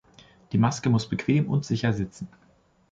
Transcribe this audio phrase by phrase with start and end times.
[0.51, 2.27] Die Maske muss bequem und sicher sitzen.